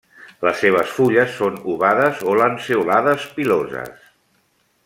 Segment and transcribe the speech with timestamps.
[0.45, 4.13] Les seves fulles són ovades o lanceolades, piloses.